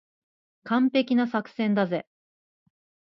[0.63, 2.07] 完璧な作戦だぜ。